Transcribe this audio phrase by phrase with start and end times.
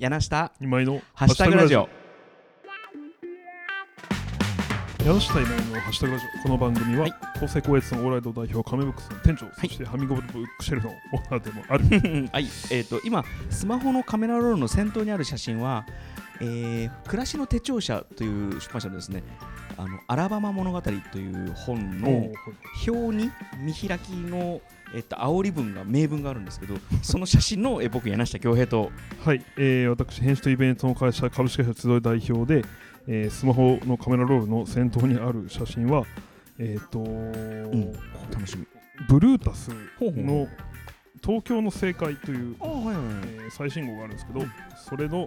[0.00, 0.50] 柳下。
[0.58, 1.86] 今井のハッシュタグラジオ。
[5.04, 6.42] 柳下今井のハッシュタグラジオ。
[6.42, 7.12] この番組は、はい。
[7.34, 11.84] 厚生高越のオーライド代表亀ブックスの店長、そしてハミングブックシェルフのオーナーでもある。
[12.32, 12.44] はい。
[12.70, 15.84] えー、と今スマホのカメラロールの先頭にある写真は、
[16.40, 19.22] えー暮らしの手帳社という出版社のですね
[19.76, 22.32] あのアラバマ物語という本の
[22.88, 24.62] 表に見開きの、
[24.94, 28.90] えっと煽り文が名文があるんですけどその写真の、えー僕柳下恭平と。
[29.24, 32.64] はい、えー、私編集とイベントの会社株式会社集い代表で、
[33.06, 36.04] えースマホのカメラロールの先頭にある写真は
[36.58, 37.92] えっ、と、ん。
[37.92, 38.66] 楽しみ。
[39.08, 40.46] ブルータスの
[41.24, 43.04] 東京の正解というあはいはいはい。
[43.24, 44.50] えー最新号があるんですけど、うん。
[44.76, 45.26] それの、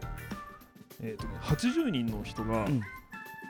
[1.01, 2.81] えーとね、80人の人がうん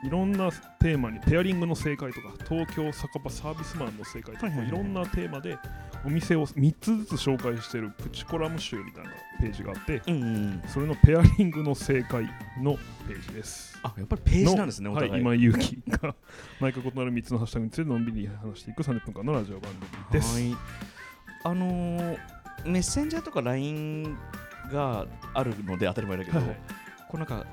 [0.04, 4.72] いろんなテーマにペアリングの正解とか東京酒場サービスマンの正解とか、はいはいはいい。
[4.72, 5.58] ろんなテーマで
[6.06, 12.24] お店を3つずつ紹介しているプチコラム集みたいなページがあってうんうんそれのペアリングの正解
[12.62, 12.74] の
[13.08, 13.80] ページです。
[13.84, 16.16] あやっぱりページなんですねおはい、互い、今井祐希が
[16.60, 20.36] 毎回異なる3つのハッシュタグについてのんびり話していく30分間のラジオ番組です。
[20.36, 20.56] はい。
[21.46, 22.18] あのー
[22.66, 24.16] メッセンジャーとか LINE
[24.72, 26.58] があるので当たり前だけど、はいはい。
[27.10, 27.46] こうなんか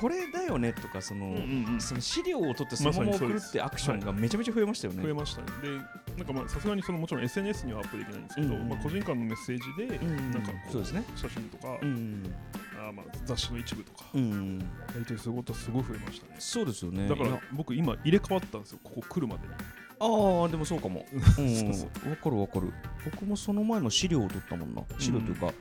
[0.00, 1.36] これだよねとかその,、
[1.78, 5.02] その資料を取ってそのまま送るってアクションがめちゃめちゃ増えましたよね。
[5.02, 5.46] 増えましたね。
[5.62, 5.68] で、
[6.16, 11.04] なんかまあさすがにそのもちろん SNS にはアップできないんですけど、まあ個人間のメッセージで、うんなんかこそうですね。
[11.16, 12.34] 写真とか、うん
[12.78, 14.64] あーまあ雑誌の一部とか、うん、や
[14.98, 16.36] り取りすることすごい増えましたね。
[16.38, 17.08] そうですよね。
[17.08, 19.54] だから僕今入れ替わったんですよ、ここ来るまでに。
[19.98, 21.06] ああでもそうかも。
[21.12, 22.72] うん、 そうそうわかるわかる。
[23.04, 24.82] 僕もその前の資料を取ったもんな。
[24.98, 25.52] 資料というか、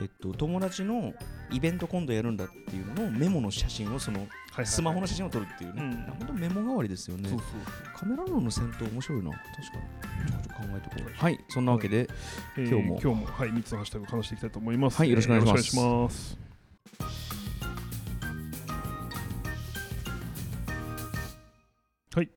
[0.00, 1.12] えっと友達の
[1.50, 4.26] イベント今度やるんだっていうののメモの写真をその
[4.64, 5.82] スマホの写真を撮るっていうね。
[5.82, 7.28] うん本当メモ代わりですよね。
[7.28, 7.48] そうそう
[7.94, 9.30] カメラロールの先頭面白いな。
[9.30, 9.52] 確か
[10.26, 10.32] に。
[10.32, 11.12] ちょっと考えてこう。
[11.14, 12.08] はい、そんなわけで、
[12.56, 14.96] えー今日も今日もはい3つのハッシュタグ話していきたいと思います。
[14.96, 16.38] はいよろしくお願いします。
[22.14, 22.28] はい、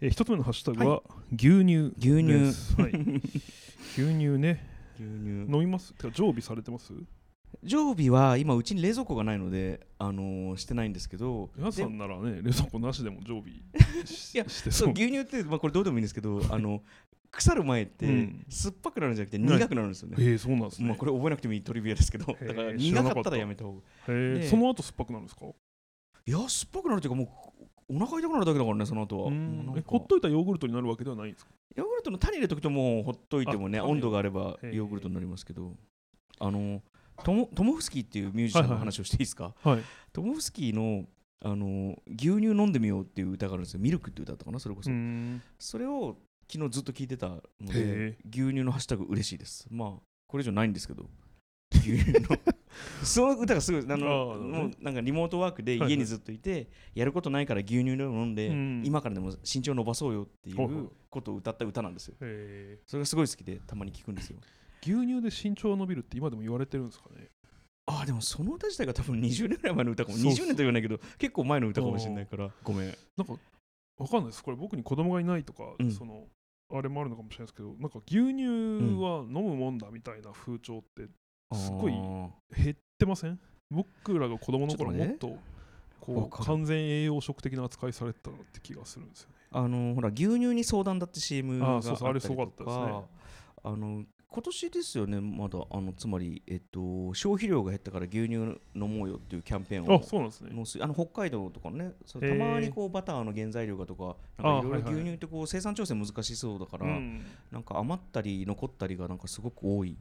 [0.00, 2.82] えー、一つ目のハッシュタグは、牛乳牛乳。
[2.82, 2.92] はい、
[3.94, 4.66] 牛乳ね、
[5.00, 5.52] 牛乳。
[5.52, 5.94] 飲みます？
[5.94, 6.92] てか常備されてます？
[7.64, 11.50] 常備は今うちに冷蔵庫がないので、あのーしてないんですけど。
[11.56, 13.54] 皆さでんならね、冷蔵庫なしでも常備
[14.04, 14.88] しいやしてそそう。
[14.90, 14.92] う。
[14.92, 16.82] 牛乳って、まあ、これどうでもいいんですけどあの
[17.32, 18.46] 腐る前って、うん。
[18.48, 20.88] 酸っぱくなるんじゃなくて苦くなるんですよね、えー、そうなんですね。
[20.88, 22.26] まあ、これ覚えなくてもいいトリビアですけど。
[22.26, 23.80] だから苦かったらやめた方が。
[24.08, 25.46] へーでその後酸っぱくなるんですか？
[26.26, 27.28] いや酸っぱくなるっていうかもう
[27.90, 29.32] お腹痛くなるだけだからねその後は。
[29.84, 31.50] ほっといたヨーグルトになるわけではないんですか？
[31.74, 35.74] ヨーグルトの種入れとくともうほっといてもね温度があればヨーグルトになりますけど。
[36.42, 36.80] あの
[37.22, 39.82] トモトモフスキーっていうミュージシャンの話をしていいですか、はい。
[40.10, 41.04] トモフスキーの
[41.44, 43.80] あの牛乳飲んでみようっていう歌があるんですよ。
[43.80, 44.90] ミルクっていう歌だったかなそれこそ、
[45.58, 46.16] それを
[46.50, 49.66] 昨日ずっと聞いてたのでへ牛乳のハッシュタグ嬉しいです。
[49.70, 49.92] まあ
[50.26, 51.04] これ以上ないんですけど。
[51.74, 52.38] 牛乳の
[53.02, 58.82] その歌がすごいあのもうなんかリモートワークで家にずっといて、やることないから牛乳を飲んで、うん。
[58.84, 62.14] 今からでも身長伸ばそうよっていほうことを歌った歌なんですよ。
[62.20, 64.38] へそれがすごい好きでたまに聞くんですよ。
[64.40, 64.42] ー
[64.82, 67.28] 牛乳で身長伸びるって今でも言われてるんですかね？
[67.86, 70.18] ああでもその歌自体が多分20年ぐらい前の歌かも。
[70.18, 72.96] そうそう20年と言わないけど結構前の歌かもしれないからごめん。
[73.16, 73.34] なんか
[73.98, 74.44] わかんないです。
[74.44, 75.90] これ僕に子供がいないとか、うん。
[75.90, 76.26] その
[76.72, 78.44] あれもあるのかもしれないですけどなんか牛乳
[79.02, 81.08] は飲むもんだみたいな風潮って
[81.52, 83.38] すごいあ減ってません？
[83.70, 85.36] 僕らが子供の頃もっと
[86.00, 89.34] こう完全栄養食的な扱いされてたなって気がするんですよね。
[89.52, 92.10] ーあのほら牛乳に相談だって CM があったりとか。
[92.10, 92.84] あれすごかったですね。
[93.62, 100.50] あの今年ですよねまだあのつまり、えっと、消費量が減ったから牛乳飲もうよっていうキャンペーンをあそうなんですね。
[100.80, 107.26] あの北海道とかねそたまにこうバターの原材料がとかなんかいろいろ牛乳ってこう生産調整難しそうだから、うん。
[107.50, 109.98] なんか余ったり残ったりがなんかすごく多い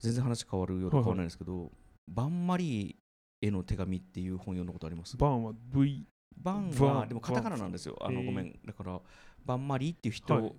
[0.00, 1.70] 全然話変わるようで変わらないですけど、
[2.08, 5.16] バンマリーへの手紙っていう本読んだことあります？
[5.16, 7.96] バンは V バンはでもカタカナなんですよ。
[8.00, 8.58] あのごめん。
[8.64, 9.00] だから
[9.44, 10.54] バンマリーっていう人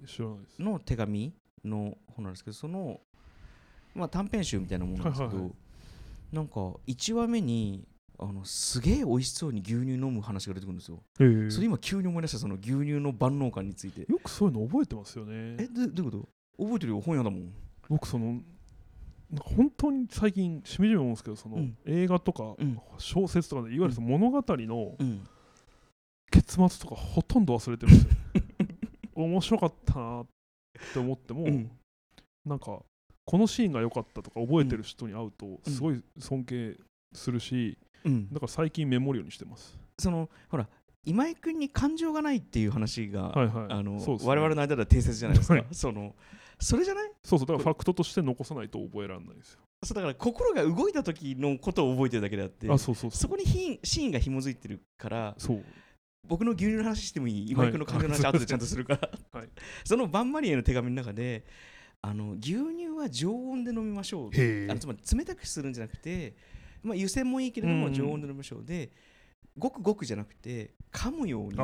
[0.60, 1.34] の手紙
[1.64, 3.00] の本なんですけどその、
[3.94, 5.56] まあ、短編集みたいなものなんですけど、はいはいは
[6.32, 7.88] なんか1話目に
[8.20, 11.02] あのすげえ美味しそうに牛乳飲む話が出てくるんですよ。
[11.20, 14.02] へーそれ今急に思い出したその牛乳の万能感について。
[14.12, 15.56] よくそういうの覚えてますよね。
[15.60, 16.28] えどどういうこ
[16.58, 16.64] と？
[16.64, 17.02] 覚えてるよ。
[17.02, 17.54] 本屋だもん。
[17.88, 18.42] 僕その
[19.38, 21.78] 本当に最近しみじみ思うんですけどその、うん。
[21.86, 22.80] 映画とか、うん。
[22.98, 25.28] 小説とかでいわゆるその物語のうん。
[26.32, 28.12] 結末とかほとんど忘れてるんですよ
[29.16, 30.26] 面白かったなっ
[30.94, 31.72] て思っても、うん。
[32.46, 32.82] なんか
[33.26, 35.74] このシーンが良かったとか覚えてる人に会うとうん。
[35.74, 36.78] すごい尊敬
[37.14, 38.30] するし、うん。
[38.30, 39.78] だから最近メモるようにしてます。
[40.00, 40.68] そのほら
[41.06, 43.66] 今井君に感情がないっていう話が、はいはい。
[43.70, 44.06] あのね。
[44.24, 45.56] 我々の間では定説じゃないですか。
[45.56, 45.66] はい。
[45.72, 46.16] その
[46.60, 47.12] それじゃない？
[47.24, 49.60] そうそうだからファクトとして残さないと覚えられないですよ。
[49.84, 55.64] そうだから心が動いた時のことを覚えてるだけであってあそうそうそこにヒンシーンが紐づいてるからそう。
[56.28, 57.52] 僕の牛乳の話してもいい？
[57.52, 59.10] 今井君の感情の話はい後でちゃんとするから、
[59.40, 59.50] はい。
[59.86, 61.46] そのバンマリへの手紙の中で
[62.02, 64.30] あの牛乳は常温で飲みましょう。
[64.34, 66.36] へあのつまり冷たくするんじゃなくて、
[66.84, 68.92] まあ、湯煎もいいけれども常温で飲みましょうで
[69.58, 71.58] ごくごくじゃなくて噛むように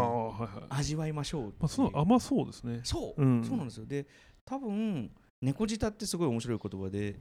[0.69, 1.65] 味わいましょうっていう。
[1.65, 2.79] あ、その甘そうですね。
[2.83, 3.43] そう、うん。
[3.43, 3.85] そうなんですよ。
[3.85, 4.07] で
[4.45, 5.11] 多分
[5.41, 7.15] 猫舌ってすごい面白い言葉で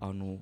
[0.00, 0.38] あの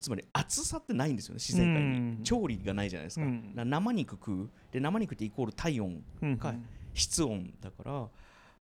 [0.00, 2.22] つまり熱さってないんですよね自然界に、うん。
[2.22, 3.52] 調理がないじゃないですか,、うん。
[3.54, 4.50] 生肉食う。
[4.72, 6.54] で生肉ってイコール体温うんか
[6.94, 8.08] 室温だから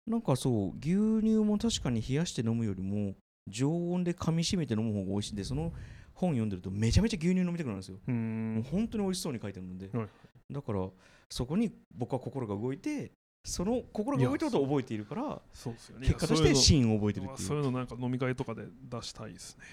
[0.06, 3.15] なんかそう牛乳も確かに冷やして飲むよりも
[3.49, 5.73] 常温で噛みしめて飲む方が美味しいんでその
[6.15, 8.21] 本読んでるとめちゃめちゃ牛乳飲みたくなるんですよ、うもう
[8.59, 10.09] ん本当に美味しそうに書いてるので、はい。
[10.50, 10.88] だから
[11.31, 13.12] そこに僕は心が動いて
[13.44, 16.06] その心が動いたことを覚えているからそうですよね。
[16.06, 17.48] 結果としてシーンを覚えてるっていう。
[17.48, 19.64] そういうのなんか飲み会とかで出したいですね。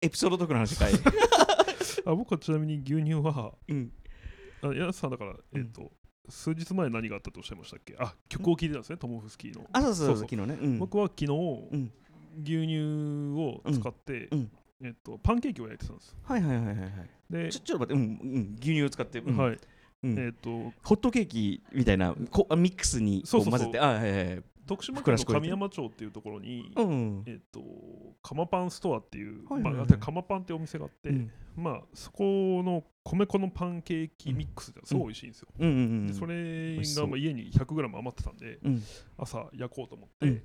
[0.00, 0.92] エピソードトークの話かい、
[2.06, 3.92] あ僕はちなみに牛乳はうん、
[4.62, 5.90] あやすさんだからえっ、と、
[6.28, 7.96] 数日前何があったとおっしゃいましたっけ？
[7.98, 9.68] あ曲を聴いてたんですね、トモフスキーの。
[9.72, 11.32] あそうそうそう昨日ね、うん、僕は昨日、
[11.76, 11.92] ん。
[12.40, 12.78] 牛乳
[13.36, 14.38] を使って、うん。
[14.38, 14.50] うん。
[14.86, 16.16] えっと、パンケーキを焼いてたんです。
[16.22, 16.90] はいはいはいはいはい。
[17.28, 19.36] でちょちょっと待って、うんうん、牛乳を使って、うん。
[19.36, 19.60] はい、うん
[20.02, 20.50] えっと
[20.82, 24.42] ホットケーキみたいなこあミックスにそう混ぜてあはいはいはい。
[24.66, 27.62] 徳島県の神山町っていうところに、うんえっと
[28.22, 29.88] 釜パンストアっていう、はいはいはい。
[29.88, 31.30] まあ、釜パンってお店があって、うん。
[31.56, 36.34] まあそこの米粉のパンケーキミックスですごい美味しいんですよ、うんうんうんでそれ
[36.74, 37.04] 美味しそう。
[37.06, 38.82] がまあ家に 100g 余ってたんでうん。
[39.16, 40.42] 朝焼こうと思って、うん。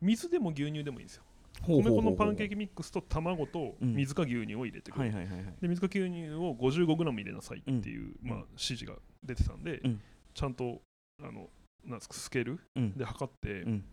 [0.00, 1.24] 水でも牛乳でもいいんですよ
[1.66, 3.94] 米粉のパンケーキミックスと卵とうん。
[3.94, 5.12] 水か牛乳を入れてくる、
[5.60, 8.28] で水か牛乳を 55g 入れなさいっていう、うん。
[8.28, 10.00] まあ、指示が出てたんで、うん。
[10.34, 10.80] ちゃんと
[11.22, 11.48] あの
[11.84, 12.92] なんですかスケールうん。
[12.96, 13.84] で測って、うん。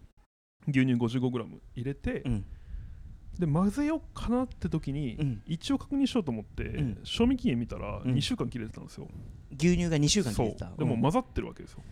[0.67, 2.45] 牛乳 55g 入れて、うん。
[3.39, 5.41] で混ぜようかなって時に、うん。
[5.45, 6.99] 一応確認しようと思って、うん。
[7.03, 8.13] 賞味期限見たらうん。
[8.13, 9.07] 2週間切れてたんですよ、
[9.51, 10.71] 牛乳が2週間切れてた。
[10.77, 11.83] でもうん混ざってるわけですよ、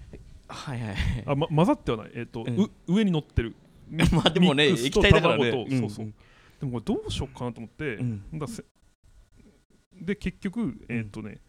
[0.48, 0.98] はいはいはい。
[1.26, 2.60] あ、ま、混ざってはない、えっとうん。
[2.62, 3.56] う上に乗ってる
[3.90, 5.52] まあでもね液体だからね。
[5.80, 6.14] そうそう。
[6.60, 8.00] でもこれどうしようかなと思って、
[9.94, 11.40] で結局えっ、とね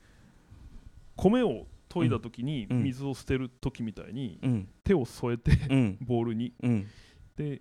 [1.16, 2.82] 米を研いだ時にうん。
[2.84, 4.68] 水を捨てる時みたいにうん。
[4.84, 5.98] 手を添えてうん。
[6.00, 6.86] ボウルにうん。
[7.36, 7.60] で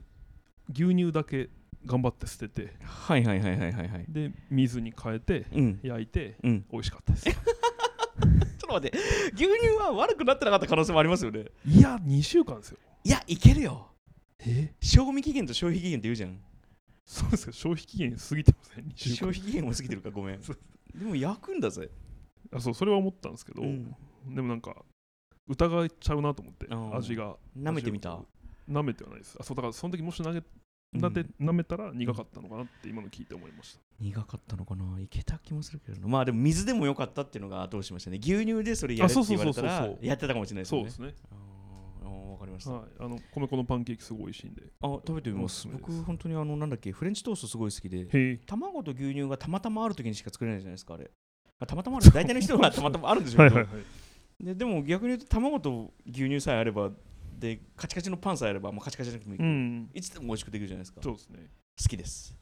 [0.71, 1.49] 牛乳だけ
[1.85, 4.05] 頑張って捨ててはいはいはいはいはいはい。
[4.07, 5.79] で水に変えてうん。
[5.83, 6.65] 焼いてうん。
[6.71, 7.25] 美味しかったです。
[7.29, 7.35] ちょっ
[8.59, 8.97] と待って
[9.33, 11.45] 牛乳は悪くなってなかった可能性もありますよね。
[11.65, 12.77] いや2週間ですよ。
[13.03, 13.88] いやいけるよ
[14.45, 14.73] え？
[14.81, 16.39] 賞味期限と消費期限って言うじゃん。
[17.05, 20.11] そうですか消費期限過ぎてますね2週間消費期限も過ぎてるか？
[20.11, 20.41] ごめん。
[20.41, 21.89] でも焼くんだぜ。
[22.53, 23.95] あそうそれは思ったんですけど、うん。
[24.27, 24.75] でもなんか
[25.47, 27.35] 疑っちゃうなと思って味が。
[27.57, 28.19] 舐めてみた？
[28.69, 29.37] 舐めてはないです。
[29.39, 31.01] あそうだからその時もし投げうん。
[31.01, 34.99] だって舐めたら苦かったのかなって今の聞いて思いました、苦かったのかな？
[35.01, 36.07] いけた気もするけどな。
[36.07, 38.19] まあでも水でもよかったっていうのが後押ししましたね。
[38.21, 40.89] 牛乳でそれやれって言われたらやってたかもしれないですよね。
[40.89, 41.15] そうですね
[42.07, 42.83] わかりました、はい。
[42.99, 44.63] あの米粉のパンケーキすごい美味しいんで。
[44.81, 45.67] あ食べてみます。
[45.67, 48.37] 僕本当にあのなんだっけフレンチトーストすごい好きで。
[48.45, 51.11] 卵と牛乳がたまたまある時にしか作れないじゃないですかあれ、
[51.59, 52.11] まあ、たまたまある。
[52.11, 53.55] 大体の人は たまたまあるんでしょうけど。
[53.55, 53.85] はいはいはい。
[54.45, 56.91] ででも逆に言うと卵と牛乳さえあれば
[57.37, 59.89] でカチカチのパンさえあれば、まあ、カチカチじゃなくてもいい、うん。
[59.93, 61.01] いつでも美味しくできるじゃないですか。
[61.01, 61.47] そうですね。
[61.81, 62.37] 好きです。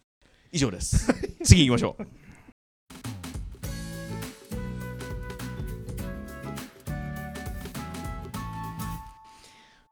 [0.52, 1.14] 以上です。
[1.44, 2.08] 次行きましょう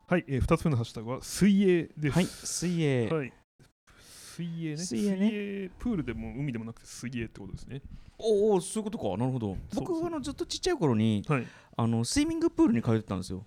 [0.07, 2.11] はい、えー、2つ目のハッシュタグは水泳です。
[2.11, 3.33] はい水泳、はい。
[4.35, 4.77] 水泳ね。
[4.77, 5.69] 水泳ね。
[5.79, 7.81] プールでも海でもなくて水泳ってことですね。
[8.19, 9.17] おおそういうことか。
[9.17, 9.57] なるほど。
[9.73, 11.47] 僕そうあのずっとちっちゃい頃にはい。
[11.75, 13.45] あのスイミングプールに通ってたんですよ。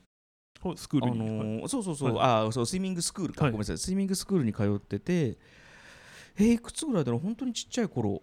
[0.61, 1.49] はいスクーあルに、のはい。
[1.65, 3.53] ーそうそうそう、はあーそうスイミングスクールか、はい。
[3.53, 3.79] ごめんなさい。
[3.79, 5.39] スイミングスクールに通ってて
[6.39, 7.21] えーいくつぐらいだろう。
[7.21, 8.21] 本当にちっちゃい頃。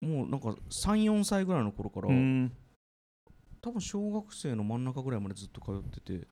[0.00, 2.50] もうなんか34歳ぐらいの頃から、うん。
[3.60, 6.26] 多分小学生の真ん中ぐらいまでずっと通ってて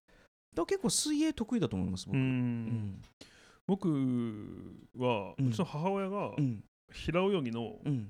[0.54, 2.64] だ結構水泳得意だと思います僕、ううん。
[2.66, 3.02] ん
[3.66, 3.88] 僕
[4.98, 6.62] は、ううんちの母親がうん。
[6.92, 8.08] 平泳ぎの、うん。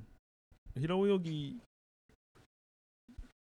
[0.74, 1.60] 平泳ぎ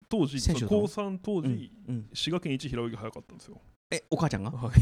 [0.10, 2.10] 当時高3当時、うん。
[2.14, 3.60] 滋賀県一平泳ぎ早かったんですよ。
[3.92, 4.52] えお母ちゃんが？
[4.52, 4.80] はい。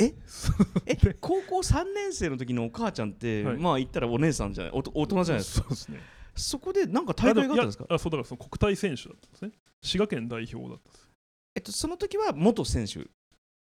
[0.00, 0.14] え？
[0.86, 3.56] え高校3年生の時のお母ちゃんって、はい。
[3.56, 5.62] まあ言ったらお姉さんじゃないおと大人じゃないですか。
[5.62, 6.00] そうですね。
[6.34, 7.86] そこでなんか大会があったんですか？
[7.88, 9.52] あそうだからその国体選手だったんですね。
[9.80, 11.08] 滋賀県代表だったんです
[11.54, 13.06] えっとその時は元選手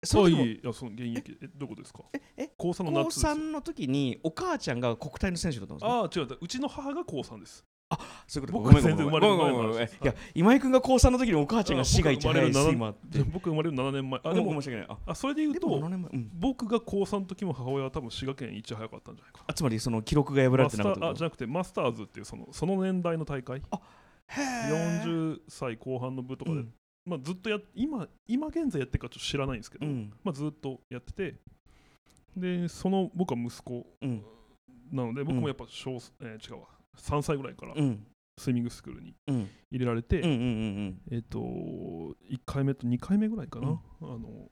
[0.04, 2.04] その時もあいいいやその現役えどこですか？
[2.14, 3.32] ええ高3の高夏ですよ。
[3.34, 7.66] 3の時にお母ちゃんが国体の選手だったんですかああ違ううちの母が高3です。
[8.26, 8.64] そういうこと。
[8.64, 9.88] か僕は全然生まれる前のい。
[10.04, 12.94] や今井君が高3の時にお母ちゃんが死が一早いあ
[13.34, 14.86] 僕生まれる7年前ああでも申し訳ない。
[14.90, 14.98] あ。
[15.12, 16.30] あそれで言うでもと7年前うん。
[16.34, 23.60] 僕が高3の時も母親は多分滋賀県一早かったんじゃないかあつまりその記録が破られマスタてなかったあじゃなくてマスターズっていうそのその年代の大会？
[23.62, 23.82] と
[24.28, 25.04] へー。
[25.04, 26.74] 40歳後半の部とかで、うん
[27.06, 30.14] まあ、ずっとや今今現在やってるかちょっと知らないんですけど、うん。
[30.24, 31.36] まあ、ずっとやってて
[32.38, 34.24] でその僕は息子うん。
[34.92, 36.68] なので僕もやっぱ小、えー違うわ
[36.98, 38.06] 3歳ぐらいからうん。
[38.38, 39.50] スイミングスクールにうん。
[39.72, 43.80] 入れられて、うんうんうんえっ、と1回目と2回目ぐらいかな、うん。
[44.04, 44.50] あの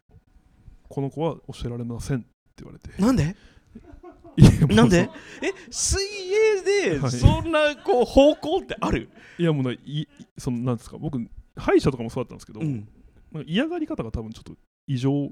[0.88, 2.28] この子は教えられませんって
[2.64, 2.90] 言われて。
[2.98, 3.36] うんなんで？
[4.38, 5.10] いやもうなんで？
[5.44, 7.12] え水泳ではい。
[7.12, 9.10] そんなこう方向ってある？
[9.38, 11.20] いやもうないいそのなんですか僕
[11.60, 12.88] 歯医者とかもそうだったんですけど、うん。
[13.32, 14.54] なんか嫌がり方が多分ちょっと
[14.88, 15.30] 異常。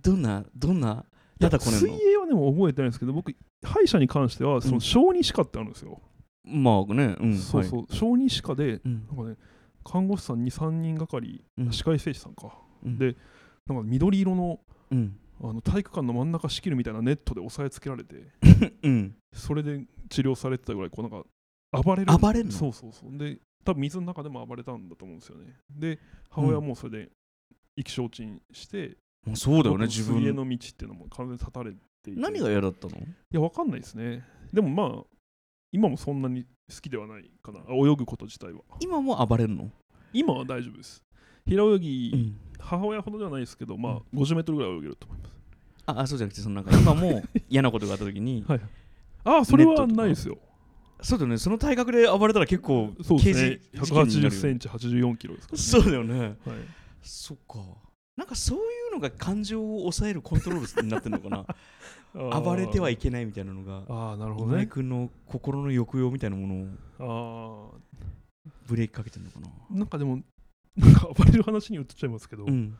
[0.00, 1.04] どんなどんな
[1.38, 1.78] ただこねんの。
[1.80, 6.00] 水泳はでも覚えてないんですけど僕歯医者に関してはその小児歯科ってあるんですよ、
[6.44, 9.06] まあねうんそうそう、小児歯科でうん。
[9.08, 9.36] なんかね
[9.84, 11.72] 看護師さん23人がかり、うん。
[11.72, 12.56] 歯科衛生士さんか。
[12.84, 12.98] うん。
[12.98, 13.16] で
[13.66, 14.60] なんか緑色の
[14.90, 15.16] うん。
[15.42, 18.26] あの体育館の真ん中仕切るみたいなネットで押さえつけられて
[18.82, 19.14] うん。
[19.32, 22.52] それで治療されてたぐらいこうなんか暴れる暴れんの？
[22.52, 23.16] そうそうそう。
[23.16, 25.54] で多分水の中でも暴れたんだと思うんですよね。
[25.70, 25.98] で
[26.30, 27.10] 母親はもうそれで
[27.76, 30.20] 意気消沈して、もうそうだよね僕自分。
[30.20, 32.20] 水泳の道っていうのも完全に断たれていて。
[32.20, 32.96] 何が嫌だったの？
[32.96, 33.00] い
[33.30, 34.24] やわかんないですね。
[34.52, 35.04] でもまあ
[35.72, 37.60] 今もそんなに好きではないかな。
[37.70, 38.60] 泳ぐこと自体は。
[38.80, 39.70] 今も暴れるの？
[40.12, 41.02] 今は大丈夫です。
[41.46, 42.36] 平泳ぎ、うん。
[42.58, 45.32] 母親ほどではないですけど、まあ、50メートルぐらい泳げると思います。
[45.86, 48.60] ああそうじゃなくてそのなんか今も嫌なことがあった時に はい、
[49.24, 50.38] ああ、それはないですよ。
[51.02, 51.38] そうだよね。
[51.38, 53.60] その体格で暴れたら結構そうですね。
[53.72, 55.64] 刑事事件になる180よセンチ、84キロですから、ね。
[55.64, 56.20] そうだよね。
[56.20, 56.36] はい、
[57.02, 57.58] そっか。
[58.16, 61.46] なんかそういうのが感情を抑えるコントロールになってるのかな。
[62.40, 63.84] 暴れてはいけないみたいなのが。
[63.88, 64.66] ああ、なるほどね。
[64.66, 66.66] 君の心の抑揚みたいなもの
[66.98, 67.78] をあ
[68.66, 69.48] ブレーキかけてるのかな。
[69.48, 70.20] あ、なんかでも、
[70.76, 72.76] なんか暴れる話に移っちゃいますけど、うん。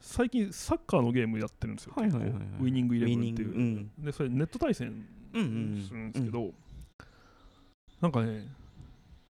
[0.00, 1.92] 最近サッカーのゲームやってるんですよ。
[1.94, 2.40] はいはいはいはい。
[2.40, 3.50] 結構ウイニングイレブンっていう。
[3.50, 5.44] ウイニングで、それネット対戦うんう
[5.78, 5.84] ん。
[5.86, 6.52] するんですけど、
[8.00, 8.46] なんかね、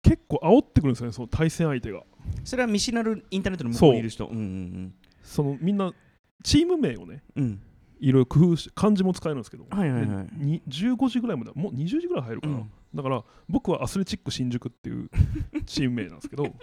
[0.02, 2.04] 結構煽ってくるんですよね、その対戦相手が。
[2.44, 4.26] それは見知らぬインターネットの向こうにいる人。
[4.28, 5.94] うんうんそのみんな、
[6.44, 7.44] チーム名をね、うん。
[7.44, 7.62] うん
[8.02, 10.28] いろいろ工夫し漢字も使えるんですけど、はいはいはい。
[10.40, 12.72] でに15時ぐらいまでもう20時ぐらい入るかな、うん。
[12.96, 15.10] だから僕はアスレチック新宿っていう
[15.68, 16.46] チーム名なんですけど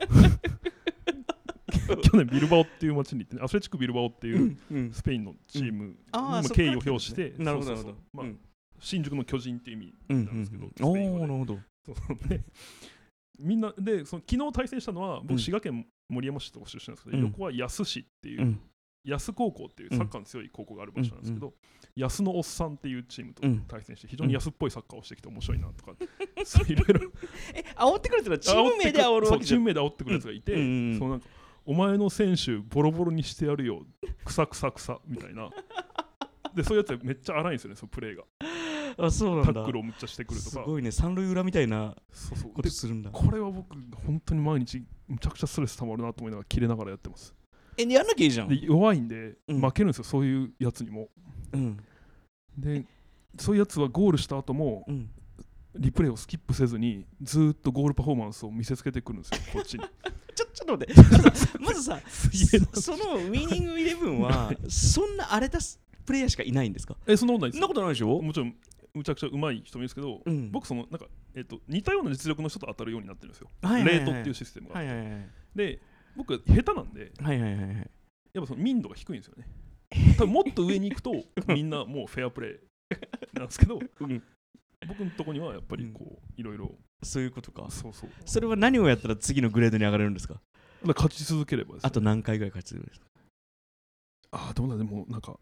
[2.03, 6.55] 去年ビルバオっていう街に行ってね、アスレチックビルバオっていううんスペインのチームにあまああそっか。
[6.55, 7.83] 敬意を表して、なるほどなるほどそう。
[7.83, 8.39] そうそうまあうん
[8.79, 10.71] 新宿の巨人っていう意味うんなんですけど、うん。
[10.71, 11.25] スペイン語で。
[11.25, 11.59] おーなるほど
[11.95, 12.45] そうね
[13.39, 15.27] みんなでその昨日対戦したのはうん。
[15.27, 17.25] 僕滋賀県森山市と出身なんですけど、うん。
[17.25, 18.61] 横は安市っていう、うん。
[19.05, 21.55] 安高校っていうサッカーの強い高校がある場所なんですけど、
[21.95, 25.93] 安のおっさんっていうチームと対戦して非常に安っぽいサッカーをしてきて面白いなとか、
[26.45, 27.13] そういろいろ。
[27.55, 29.61] え煽ってくるってのはチーム名で煽るわけじゃん。
[29.61, 30.99] ム名で煽ってくるやつがいて、うんうんうん。
[30.99, 31.27] そうなんか
[31.65, 33.87] お前の選手ボロボロにしてやるよ
[34.25, 35.51] くさくさくさみたいな。
[36.57, 38.25] でそういうやつめっちゃ荒いんですよねそのプレーが
[39.05, 39.53] あそうなんだ。
[39.55, 40.51] タックルをむっちゃしてくるとか。
[40.51, 42.49] すごいね三塁裏みたいなそうそう。
[42.51, 43.11] でことするんだ。
[43.11, 43.75] これは僕
[44.07, 47.35] 本当に毎日むちゃくちゃストレス溜まるなと思いながら切れながらやってます。
[47.79, 48.49] えやんなきゃいいじゃん。
[48.49, 49.61] で弱いんでうん。
[49.61, 51.09] 負けるんですよ、そういうやつにも。
[51.53, 51.77] うん。
[52.57, 52.85] で
[53.39, 55.11] そういうやつはゴールした後もうん。
[55.79, 59.85] リプレイをスキップせずにずーっとゴールパフォーマンスを見せつけてくるんですよこっちに。
[60.35, 61.19] ちょちょっと待って。
[61.19, 62.01] ま ずまずさ
[62.73, 65.59] そそのウィニングイレブンはそんな荒れた
[66.07, 66.97] プレイヤーしかいないんですか？
[67.07, 68.23] えそんなことないですそんなことないでしょ？
[68.23, 68.57] もちろん
[68.97, 70.51] むちゃくちゃ上手い人もいるんですけど、うん。
[70.51, 75.81] 僕そのなんか、えっと似たような実力の人と当たるようになってるんですよ、はいはいはいレートっていうシステムが、はいはいはいで
[76.17, 77.77] 僕は下手なんではいはいはいはい。
[77.77, 79.47] やっぱその民度が低いんですよね。
[80.19, 81.13] 多分もっと上に行くと
[81.53, 82.59] みんなもうフェアプレー
[83.39, 84.23] なんですけどうん。
[84.89, 86.75] 僕のとこにはやっぱりこういろいろ。
[87.03, 87.67] そういうことか。
[87.71, 88.11] そうそう。
[88.25, 90.41] それは何をやったら次のグレードに上がれるんですか？
[90.87, 93.07] 勝ち続ければです、ね、あと何回ぐらい勝ち続けるんですか？
[94.33, 95.39] ああどうなんでもなんか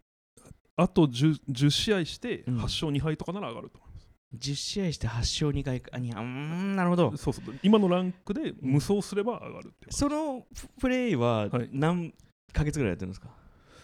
[0.77, 2.57] あと 10, 10試合してうん。
[2.57, 5.91] 8勝2敗とかなら上がると思います、10試合して8勝2回か。
[5.93, 7.15] あにゃうーんなるほど。
[7.17, 7.45] そうそう。
[7.63, 11.69] 今のランクで無双すれば上がるってそのププレイははい。
[11.71, 12.13] 何
[12.51, 13.29] ヶ月ぐらいやってるんですか、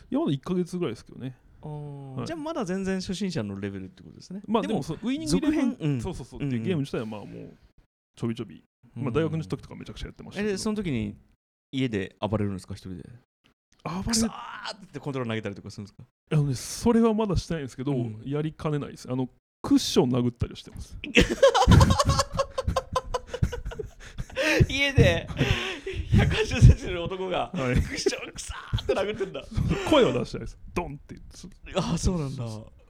[0.10, 1.38] いやまだ1か月ぐらいですけどね。
[1.62, 2.26] あい。
[2.26, 4.42] じゃあまだ全然初心者のレベルってことですね。
[4.48, 5.78] まあでもそのウイニング続編？
[5.80, 6.02] うん。
[6.02, 7.58] そうそうそう、うんっていうゲーム自体はまあもう
[8.16, 8.64] ちょびちょび、
[8.96, 11.16] まあ、大学の時とかめちゃくちゃやってましたえでその時に
[11.72, 12.74] 家で暴れるんですか？
[12.76, 13.04] 一人で
[13.84, 14.34] あくそーっ
[14.94, 16.04] てコントロール投げたりとかするんですか？
[16.34, 18.22] あのね、それはまだしてないんですけど、うん。
[18.26, 19.08] やりかねないです。
[19.12, 19.28] あの
[19.62, 20.98] クッション殴ったりはしてます。
[24.70, 25.28] 家で
[26.12, 27.76] 180センチの男がはい。
[27.76, 29.44] クッションくさーって殴ってんだ。
[29.90, 30.58] 声は出してないです。
[30.74, 31.16] ドンって
[31.76, 32.46] ああそうなんだ。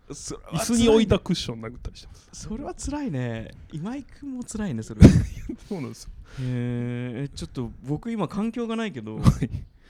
[0.10, 2.30] 椅子に置いた辛クッション殴ったりしてます。
[2.34, 3.52] それは辛いね。
[3.72, 5.02] 今井君も辛いねそれ。
[5.70, 6.10] そうなんですよ。
[6.42, 9.50] へえちょっと僕今環境がないけどはい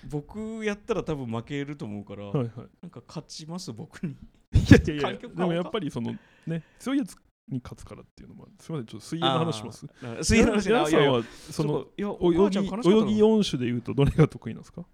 [0.10, 2.52] 僕やったら多分負けると思うから、はいはい。
[2.82, 4.14] なんか勝ちます僕に。
[4.54, 6.16] いやいやいや でもやっぱりその
[6.46, 7.16] ね強いやつ
[7.50, 9.88] に勝つからっていうのもすみませんちょっと水泳の話します
[10.22, 14.86] 水泳の話皆さんはそそののいやお泳ぎ泳ぎ4種でいうとどれが得意なんですか？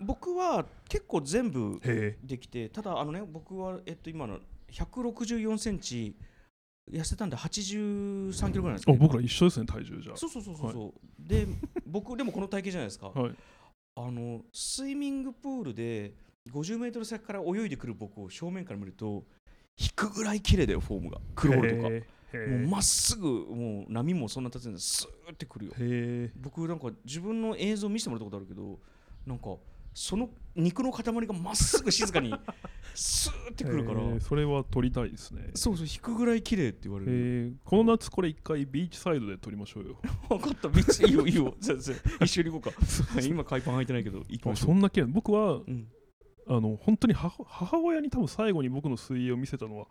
[0.00, 6.14] 僕は結構全部へできてただあのね僕はえっと今の164センチ
[6.90, 8.96] 痩せたんで83キロぐらいなんですけど。
[8.96, 11.46] え僕ら一緒ですね体重じゃそうそうそうそうそう、で
[11.84, 13.34] 僕でもこの体型じゃないですか、はい
[13.96, 16.12] あのスイミングプールで
[16.52, 19.24] 50メートル先から泳いでくる僕を正面から見ると
[19.78, 21.18] 引くぐらい綺麗だよフォームが。
[21.34, 21.88] クロールとか
[22.38, 25.72] もうまっすぐもう波もそんな立つんでスーってくるよ。
[26.36, 28.78] 僕なんか自分の映像見せてもらったことあるけど
[29.26, 29.56] なんか
[29.98, 32.30] その肉の塊がまっすぐ静かに
[32.94, 34.02] スーってくるから。
[34.02, 35.52] へえそれは撮りたいですね。
[35.54, 37.12] そうそう引くぐらい綺麗って言われる。
[37.12, 39.96] えーこの夏これ一回ビーチサイドで撮りましょうよ。
[40.28, 40.68] 分かった。
[40.68, 41.56] ビーチいいよいいよ。
[41.62, 43.22] 先生一緒に行こうか。
[43.22, 45.88] 今海パン履いてないけど行きましょそんなけ僕はう、うん、
[46.46, 49.86] あの本当に母母親に多分最後に僕の水泳を見せたのは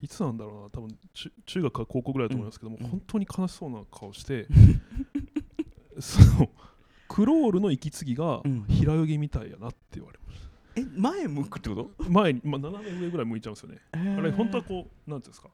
[0.00, 0.70] いつなんだろうな。
[0.70, 4.46] 多分中中学か高校ぐらいだと思いますけども、うん本当に悲しそうな顔して。
[5.98, 6.48] その
[7.08, 8.64] クロールの息継ぎがうん。
[8.68, 10.38] 平泳ぎみたいやなって言われまし
[10.76, 12.04] え前向くってこと？
[12.04, 13.78] た前に、まあ、斜め上ぐらい向いちゃうんですよね。
[14.16, 15.48] あれ本当はこうなんていうんですか？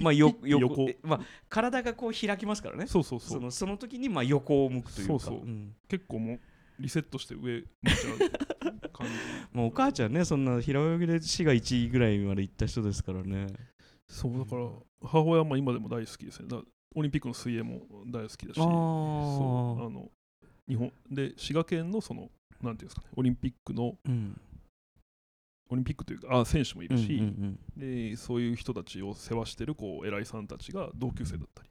[0.00, 0.88] まあよ横。
[1.02, 2.86] まあ体がこう開きますからね。
[2.86, 5.12] そうそうそそうのその時にまあ横を向くというか。
[5.12, 5.46] そうそう。
[5.48, 5.74] ん。
[5.88, 6.40] 結構もう
[6.80, 9.12] リセットして上向いちゃう感じ。
[9.56, 13.46] もうお母ちゃんねそんな平泳ぎで市が1位ぐらいまで行った人ですからね。
[14.08, 14.68] そうだから
[15.02, 16.48] 母親はまあ今でも大好きですね。
[16.48, 16.60] だ
[16.96, 18.56] オリンピックの水泳も大好きだし。
[18.56, 18.66] そう
[19.86, 20.10] あの
[20.68, 22.30] 日本で滋賀県のその
[22.62, 24.40] なんていうんですかねオリンピックのうん。
[25.70, 31.70] オリンピックというかあ選手もいるし、うんうんでそういう人たちを世話してるこう偉いさんたちが同級生だったり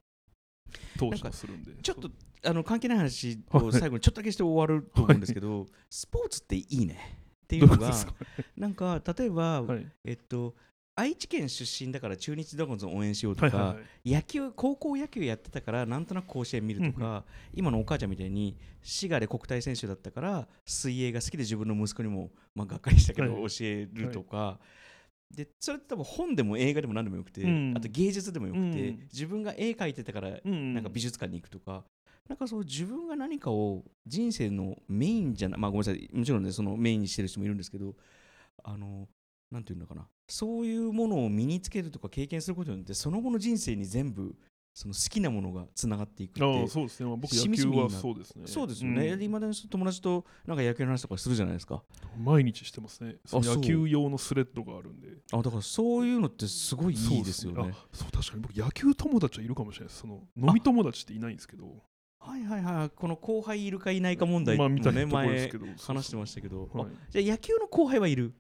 [0.98, 1.74] 投資をするんで。
[1.82, 2.10] ちょっと
[2.46, 3.64] あの関係ない話はい。
[3.64, 7.92] を最後にちょっとだけして終わると思うんですけど、スポーツっていいねっていどうのが
[8.58, 10.56] なんか例えば、はい、えっと
[10.96, 14.12] 愛知県出身だから中日ドラゴンズを応援しようとか、はいはいはい。
[14.14, 17.24] 野球高校野球やってたからなんとなく甲子園見るとか、
[17.54, 23.50] 今のお母ちゃんみたいに滋賀で国体選手だったから水泳が好きで自分の息子にも、まあ、がっかりしたけどはい。
[23.50, 24.60] 教えるとか、
[25.36, 27.74] でそれって多分本でも映画でも何でもよくて、うん。
[27.76, 31.84] あと芸術でもよくて、うん自分が絵描いてたからうんなんか美術館に行くとか、
[32.30, 37.96] なんかそう自分が何かを人生のメインじゃない、まあごめんなさい、もちろんね、そのメインにしてる人もいるんですけど、
[38.64, 39.08] あの、
[39.54, 44.36] なんていうのかな、そういうものを身につけるとか経験することによって、その後の人生に全部、
[44.74, 48.48] その好きなものがつながっていくってああそうですね、まあ、僕野球はそうですね。
[48.48, 49.10] そうですよね。
[49.10, 49.22] うん。
[49.22, 51.84] 今、ま、で友達となんか野球の話とかするじゃないですか。
[52.18, 53.18] 毎日してますね。
[53.32, 55.10] 野球用のスレッドがあるんで。
[55.32, 57.62] あだからそういうのってすごいいいですよね。
[57.62, 58.42] そうあそう確かに。
[58.42, 60.02] 僕野球友達はいるかもしれないです。
[60.02, 61.84] その飲み友達っていないんですけど。
[62.18, 62.90] はいはいはい。
[62.90, 68.34] この後輩いるかいないか問題まあもね、みたいなところです前話してましたけど、はいあじゃあ野球の後輩はいる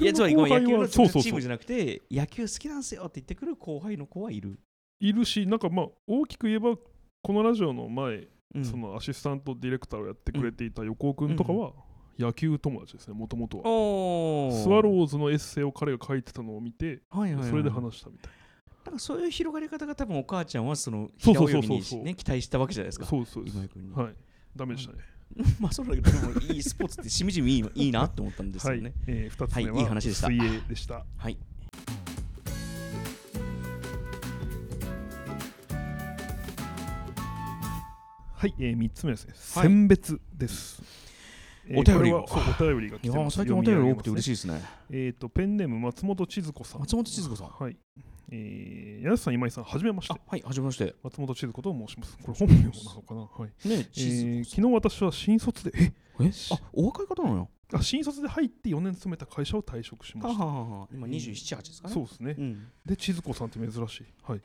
[0.00, 4.58] いやつまりごめん野球のチームじゃなくて野球好きなんすよって言ってくる後輩の子はいる、
[5.00, 6.76] いるしなんかまあ大きく言えば
[7.22, 8.64] このラジオの前、うん。
[8.64, 11.72] そのアシスタントディレクターをやってくれていた横尾君とかは
[12.18, 13.64] 野球友達ですねもともとは。
[13.66, 18.40] おスワローズのエッセイを彼が書いてたのを見てはいはいはい、それで話したみたいな。
[18.90, 23.06] んかそういう広がり方が多分お母ちゃんはその平泳ぎにね期待したわけじゃないですか。
[23.06, 24.14] そうそうですはい。
[24.56, 24.98] ダメでしたね、
[25.60, 30.28] まあそうだけどでもいいスポーツってしみじみいいいいなって思ったんですはいよね、えー、2つ目はいいいは話でした。
[30.28, 31.04] 水泳でした。
[31.16, 31.38] はい。
[38.40, 39.68] はい、えー、3つ目ですね、はい。
[39.68, 40.82] 選別です。
[41.70, 43.38] えーお便りがそうお便りが来いてます。
[43.38, 44.30] や最近お便り多くて嬉しい。
[44.32, 46.80] いですねえっ、と、ペンネーム松本千鶴子さん。
[46.80, 47.76] 松本千鶴子さんはい。
[48.32, 50.18] えー、柳瀬さん、今井さん、はじめましてあ。
[50.26, 52.18] はいはじめまして松本千鶴子と申します。
[52.22, 53.20] これ本名なのかな？
[53.20, 53.68] はい。
[53.68, 60.44] ねえー、昨日私は新卒で、ええあお若い方なのよあ新卒で入って4年勤めた会社を退職しました。
[60.44, 62.34] はははは今27、8ですかねそうですね。
[62.36, 64.04] うんで、千鶴子さんって珍しい。
[64.22, 64.40] はい。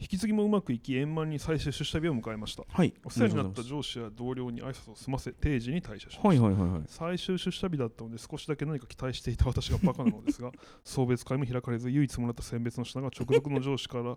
[0.00, 2.62] 引き継ぎもうまくいき、円満に再出社日を迎えました。
[2.68, 6.44] はいお世話になった上司や同僚に挨拶を済ませ、定時に退社しがました。
[6.44, 10.52] はいはいはいはい最終出社日だったので少しだけ何か期待していた私がバカなのですが
[10.84, 14.16] 送別会も開かれず唯一もらった選別の品が直属の上司から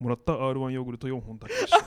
[0.00, 1.78] もらった R1 ヨーグルト4本だけでした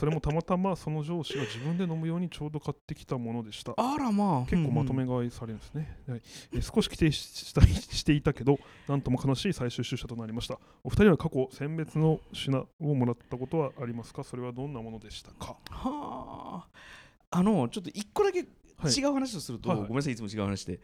[0.00, 3.74] それもたまたまその上司が自分で飲むようにちょうど買ってきたものでした。
[3.76, 4.50] あらまあ。
[4.50, 6.22] 結構まとめが、買いされるんですね、はい。
[6.54, 8.58] えー少し規定ししたしていたけど
[8.88, 10.58] なんとも悲しい最終出社となりました。
[10.82, 14.24] お二人は過去選別の品をもらったことはありますか？
[14.24, 15.58] それはどんなものでしたか？
[15.68, 17.38] はあ。
[17.38, 18.44] あのちょっと一個だけ違
[18.78, 19.00] はい。
[19.02, 19.88] う話をすると、はいはい。
[19.88, 20.80] ごめんなさいいつも違う話で。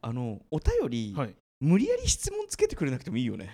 [0.00, 1.34] あのお便りはい。
[1.58, 3.50] 無理やり質問つけてくれなくてもいいよね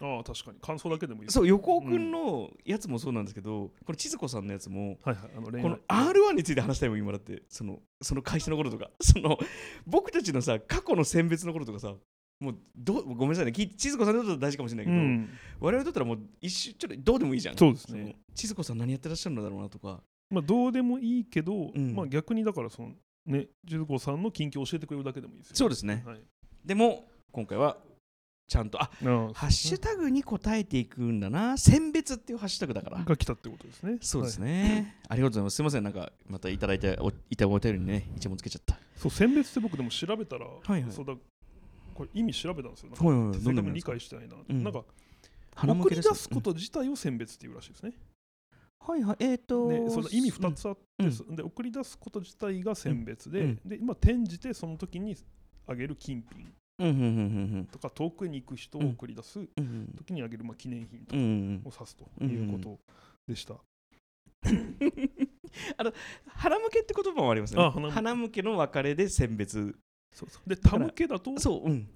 [0.00, 0.58] ああ確かに。
[0.60, 1.30] 感想だけでもいい。
[1.30, 2.10] そう横尾くん。
[2.10, 5.30] のやつもそうなんですけど、これ千鶴子さんのやつもはいはい。
[5.36, 7.42] あの恋この愛 R1 について話したいもん今だって。
[7.48, 8.90] そのその会社の頃とか。
[9.00, 9.38] その
[9.86, 11.94] 僕たちのさ過去の選別の頃とかさ
[12.40, 13.52] もうどうごめんなさいね。
[13.52, 15.28] 千鶴子さんにとっては大事かもしれないけど、うん。
[15.60, 17.56] 我々にとったらもう一瞬ちょっとどうでもいいじゃん。
[17.56, 18.04] そうですね。
[18.04, 20.02] の千鶴子さん何やってらっしゃるんだろうなとか。
[20.30, 21.94] まあどうでもいいけど、うん。
[21.94, 22.92] まあ逆にだからその
[23.26, 26.02] ねジュ子さんの近況を教えてくれるだけでもいいですよそうですね。
[26.04, 26.20] はい。
[26.64, 27.76] でも今回は
[28.48, 31.56] ちゃんとあああハッシュタグに答えていくんだな。
[31.56, 33.04] 選別っていうハッシュタグだから。
[33.04, 33.98] が来たってことですね。
[34.00, 34.50] そうですはい。
[34.50, 35.56] ね、ありがとうございます。
[35.56, 35.84] すいません。
[35.84, 38.78] なんかまたいただいておいたお便りにね一問つけちゃった。
[38.96, 40.92] そう選別って僕でも調べたら、はいはい。
[40.92, 41.14] そうだ
[41.94, 42.90] これ意味調べたんですよ。
[42.90, 43.40] なんかはいはいはい。
[43.40, 44.64] 正確に理解してないな、うん。
[44.64, 44.84] なんか
[45.56, 47.92] 送り出すこと自体を選別っていうらしいですね、
[48.80, 49.16] はいはい。
[49.20, 51.36] えっ、とでその意味2つあって、うん。
[51.36, 53.60] で送り出すこと自体が選別で,、うん。
[53.64, 55.16] で今転じてその時に
[55.66, 56.52] あげる金品
[57.70, 61.62] とか遠くに行く人を送り出すうんうん時にあげるまあ記念品とかうんうん。
[61.64, 62.78] を指すということ
[63.28, 63.54] でした、
[66.26, 67.62] 鼻向けって言葉もありますね。
[67.62, 68.42] あ鼻向け。
[68.42, 69.76] の別れで選別。
[70.12, 70.48] そうそう。
[70.48, 71.88] でから手向けだとそううん。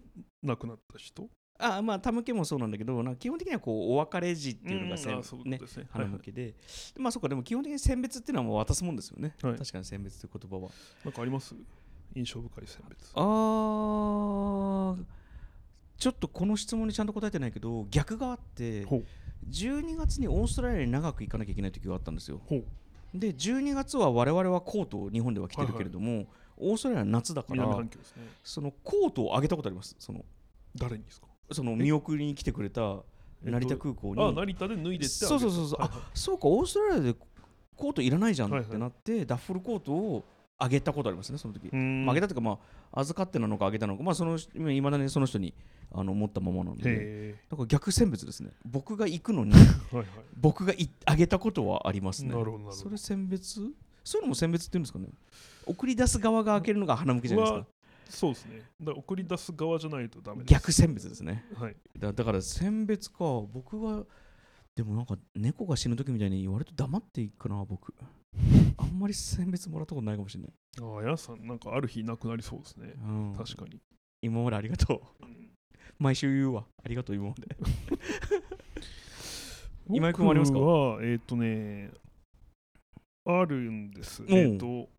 [0.42, 1.28] 亡くなった人？
[1.58, 5.66] あまあ手向けもそうなんだけどなんか基本的にはこうお別れ時っていうのがうん選あそういうねね。
[5.90, 6.54] 鼻向けで、
[6.98, 7.28] まあそうか。
[7.28, 9.56] でも基本的に選別っていうのはもう渡すもんですよね、はい。
[9.56, 10.70] 確かに選別って言葉は。
[11.04, 11.54] なんかあります？
[12.16, 13.12] 印象深い選別。
[13.14, 14.96] あー
[15.98, 19.04] ちょっとこの質問にちゃんと答えてないけど逆があってほう。
[19.50, 22.40] 12月にオーストラリアに長く行かなきゃいけない時があったんですよ。
[23.14, 26.26] で12月は我々はコートを日本では着てるけれども、
[26.56, 27.88] オーストラリアは夏だからね。
[28.42, 29.94] そのコートをあげたことあります？
[29.98, 30.24] その
[30.74, 31.28] 誰にですか？
[31.52, 32.80] その見送りに来てくれた
[33.44, 35.98] えっと成田空港に、あ成田で脱いでってそうそうそうそう、はいはい。
[35.98, 37.14] あそうかオーストラリアで
[37.76, 38.68] コートいらないじゃんはいはい。
[38.68, 40.24] ってなって、ダッフルコートを
[40.58, 42.58] あげたことありますねその時、まあ、あげたというかま
[42.92, 44.38] あ預かってなのかあげたのかまあその
[44.70, 45.54] いまだにその人に
[45.92, 48.50] あの持ったままなのでへだから逆選別ですね。
[48.64, 49.56] 僕が行くのにえ
[49.94, 50.06] はいはい。
[50.36, 52.30] 僕がいあげたことはありますね。
[52.30, 52.76] なるほどなるほど。
[52.76, 53.60] それ選別？
[54.02, 55.08] そういうのも選別って言うんですかね。
[55.66, 57.66] 送り出す側が開けるのが鼻向けじゃないですか。
[58.08, 58.62] そうですね。
[58.80, 60.52] だから送り出す側じゃないとダメです。
[60.52, 61.44] 逆選別ですね。
[61.54, 61.76] はい。
[61.98, 63.18] だだから選別か
[63.52, 64.04] 僕が
[64.76, 67.94] でもなんか猫が死ぬ時みたいに割と黙っていくかな僕。
[68.76, 72.92] あんまり選別もらったことないかもしれない、ああやさんなんかある日いなくなりそうですね。
[73.02, 73.80] うん、確かに、
[74.20, 75.24] 今までありがとう。
[75.24, 75.50] うん。
[75.98, 76.66] 毎週言うわ。
[76.84, 77.56] ありがとう今まで。
[79.88, 80.58] 今井君はありますか？
[80.58, 81.90] 僕はえっ、とね
[83.24, 84.22] あるんです。
[84.22, 84.90] んえっ、と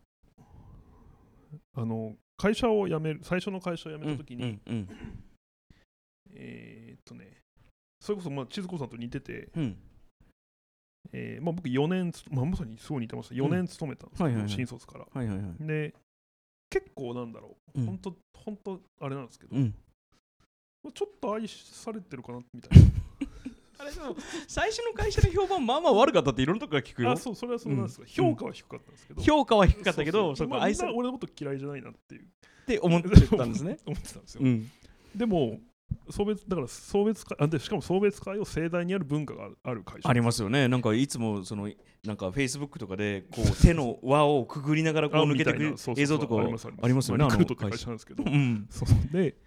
[1.75, 4.89] あの会社を辞める最初の会社を辞めた時に、うんうん
[6.31, 7.41] えっ、とね
[8.07, 9.63] それこそまあ千鶴子さんと似てて、うん。
[9.63, 9.77] うん
[11.13, 13.33] えーまあ、僕4年つ、まあ、まさにすごい似てます。
[13.33, 14.51] 4年勤めたんですけど、はいはいはい。
[14.51, 15.05] 新卒から。
[15.13, 15.67] はいはいはい。
[15.67, 15.93] で
[16.69, 17.85] 結構なんだろう、うん。
[17.85, 19.73] 本当本当あれなんですけど、うん。
[20.83, 22.87] まあちょっと愛されてるかなみたいな。
[23.79, 24.15] あれでも
[24.47, 27.11] 最初の会社の評判まあまあ悪かったっていろんなとこから聞くよ。
[27.11, 28.09] あそうそれはそうなんですが、うん。
[28.09, 32.27] 評価は低かったんですけど、評価は低かったけどそそうまあそうこ愛さな俺のこと嫌いじゃないなっていう。
[32.67, 33.77] て思ってたんですね。
[33.87, 34.69] 思ってたんですよ、うん。
[35.15, 35.59] でも
[36.09, 40.09] 送別だから送別会あでしかも送別会を盛大にやる文化がある会社。
[40.09, 40.67] ありますよね。
[40.67, 41.69] なんかいつもその
[42.05, 46.71] なんかフェイスブックとかでこう 手の輪をくぐりながらこうあ抜けてく映像とかありますよ
[47.17, 47.87] ねまあリクルートって会社。
[47.87, 48.23] なんですけど。
[48.23, 48.67] うん。
[48.69, 49.37] そうで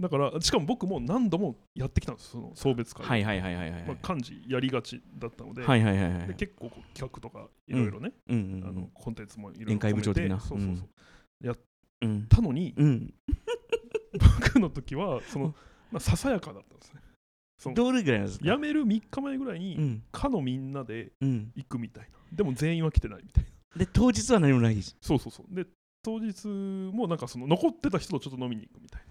[0.00, 3.04] だからしかも僕も何度もやってきたんですその送別会。
[3.04, 3.84] をはいはいはいはいはい。
[3.84, 8.38] まあ、幹事やりがちだったので,、はいはいはいはいで結構こう企画とかいろいろね、うん。
[8.38, 10.38] うんうんあのコンテンツもいろいろ宴会部長的な。
[10.40, 10.86] そうそうそう、
[12.00, 13.14] うんたのにうん。
[14.40, 15.54] 僕の時はその、
[15.90, 17.00] まあ、ささやかだったんですね。
[17.58, 18.44] そのどれぐらいなんですか？
[18.44, 20.02] 辞める3日前ぐらいに、うん。
[20.12, 21.52] かのみんなでうん。
[21.56, 22.10] 行くみたいな。
[22.32, 23.50] でも全員は来てないみたいな。
[23.84, 24.94] で当日は何もないし。
[25.00, 25.54] そうそうそう。
[25.54, 25.66] で
[26.02, 29.02] 当日もなんかその残ってた人とちょっと飲みに行くみたい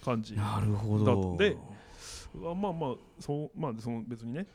[0.00, 1.56] な感じなるほだどで
[2.46, 4.46] あまあまあそうまあその別にね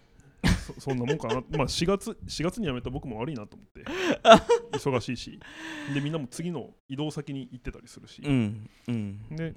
[0.75, 1.35] そ そんなもんかな。
[1.35, 3.83] まあ4月4月に辞めた僕も悪いなと思って
[4.77, 5.39] 忙しいし。
[5.93, 9.19] でみんなも次の移動先に行ってたりするし、うんうん。
[9.35, 9.55] で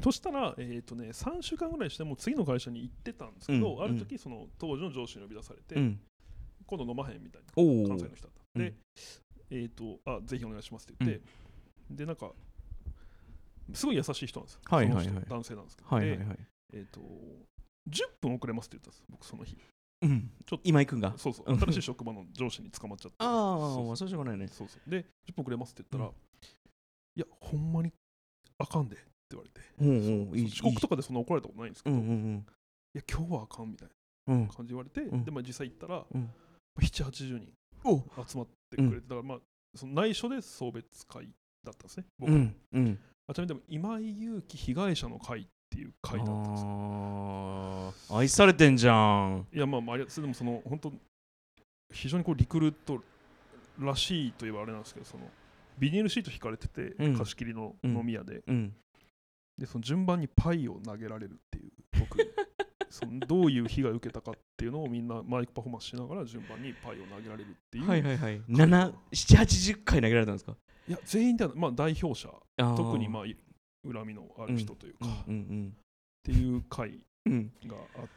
[0.00, 6.00] そしたら、えーとね、3週間ぐらいしてもう次の会社に行ってたんですけど、うんある時その当時の上司に呼び出されて、うん。
[6.66, 8.64] 今度飲まへんみたいな関西の人だった、うん。
[8.64, 8.74] で、
[9.50, 11.22] えっ、とあぜひお願いしますって言って、
[11.90, 12.32] でなんか
[13.74, 15.06] すごい優しい人なんですよ、はいはいはい。
[15.28, 16.38] 男性なんですけど、ではいはいはい。
[16.74, 17.00] えっ、と
[17.90, 19.56] 10分遅れますって言ったんです僕その日。
[20.02, 20.30] うん。
[20.46, 21.14] ちょっと今井君が？
[21.16, 21.58] そうそう。
[21.58, 24.48] 新しい職場の上司に捕まっちゃってああまあそうしょうがないね。
[24.48, 24.90] そうそう。
[24.90, 26.14] で10分遅れますって言ったら、う
[27.16, 27.92] いやほんまに
[28.58, 28.96] あかんで。
[28.96, 30.46] って言われて。
[30.46, 32.46] 遅刻とかでそんな怒られたことないんですけど、うんうん
[32.94, 33.88] いや今日はあかんみたい
[34.26, 35.24] な感じで言われて、うん。
[35.24, 36.30] でまあ実際行ったら、うん。
[36.78, 37.52] 780人
[37.84, 39.38] お集まってくれて、だからまあ
[39.74, 41.30] その内緒で送別会
[41.64, 42.98] だったんですね僕、うんうん。
[43.26, 46.68] あちなみにでも今井祐希被害者の会っっていう回だったんですよ。
[46.68, 48.16] あー。
[48.18, 49.46] 愛されてんじゃん。
[49.52, 50.92] いやまあまあでもその本当
[51.90, 53.00] 非常にこうリクルート
[53.78, 55.24] らしいといえばあれなんですけどその
[55.78, 57.16] ビニールシート引かれてて、うん。
[57.16, 58.74] 貸し切りの飲み屋で,、うん
[59.58, 62.18] でその順番にパイを投げられるっていう僕。
[62.90, 68.42] そのどういう被害を受けたかっていうのをみんなマイクパフォーマンスしながら順番にパイを投げられるっていう、はいはいはい。
[68.42, 70.54] 780回投げられたんですか？
[70.86, 72.28] いや全員では、まあ、代表者。
[72.58, 73.34] 特にまあい
[73.90, 75.76] 恨みのある人というか、っうんうん
[76.22, 77.52] ていう回うん。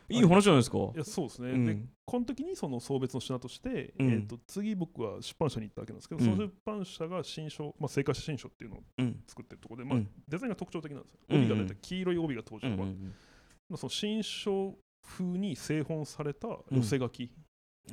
[0.10, 0.78] いい話じゃないですか。
[0.78, 1.90] いやそうですね、でうん。
[2.06, 4.12] この時にその送別の品として、うん。
[4.12, 6.32] えー、と次僕は出版社に行ったわけなんですけど、うん。
[6.32, 9.24] その出版社が新書、まあ、生活者新書っていうのをうん。
[9.28, 10.10] 作ってるところで、まあうん。
[10.28, 11.20] デザインが特徴的なんですよ。
[11.30, 13.14] 帯が出て黄色い帯が登場が、うんうん
[13.68, 17.24] まあその新書風に製本された寄せ書き。
[17.24, 17.30] うん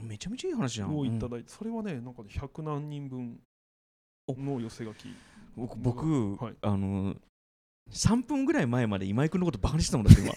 [0.00, 0.96] めちゃめちゃいい話じゃん。
[0.96, 3.38] をいただいて、それはね、なんかね100何人分
[4.26, 5.08] の寄せ書き。
[5.56, 6.54] 僕僕、はい。
[6.62, 7.14] あの
[7.90, 10.30] 3分ぐらい前まで今井君のことバカにしてたもんだって今。
[10.30, 10.34] あ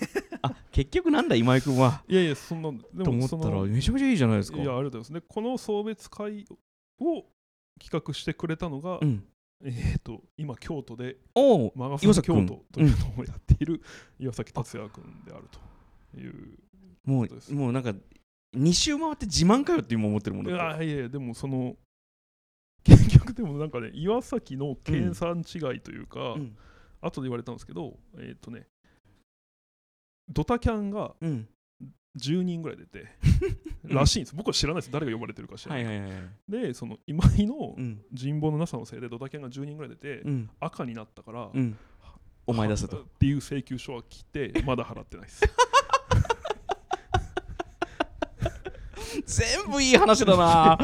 [0.75, 2.03] 結局なんだ今井君は。
[2.05, 4.57] いやいや、そんな、でと思ったらめちゃめちゃいいじゃないですか。
[4.57, 5.13] いや、ありがとうございます。
[5.13, 5.21] ね。
[5.25, 6.45] この送別会
[6.99, 7.23] を
[7.81, 9.23] 企画してくれたのが、うん。
[9.63, 12.45] えっ、と、今、京都でおおマガサ岩崎君。
[12.45, 13.81] 京都というのをやっている
[14.19, 15.45] 岩崎達也君である
[16.13, 16.33] という。
[17.07, 17.53] うです。
[17.53, 17.93] うもうなんか
[18.57, 21.77] 2周回って自慢かよって今思ってるもんいだいやいや、でもその、
[22.83, 26.57] 結局でもなんかね、岩崎の計算違いというか、うん。
[26.99, 28.67] 後で言われたんですけど、えっ、とね、
[30.29, 31.47] ドタキャンがうん
[32.17, 33.07] 10人ぐらい出て、
[33.83, 34.35] う んらしいんです。
[34.35, 34.91] 僕は知らないです。
[34.91, 35.85] 誰が呼ばれてるか知らない。
[35.85, 41.77] はいはいはいはいで、その今井のうん人望のなさのせいでドタキャンが10人ぐらい出て、うん赤になったから、うん
[42.47, 45.43] お前出せとっていう請求書は来て、まだ払ってないです。
[49.25, 50.77] 全部いい話だな